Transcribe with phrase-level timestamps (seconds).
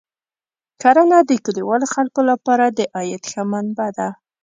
[0.81, 4.07] کرنه د کلیوالو خلکو لپاره د عاید ښه منبع ده.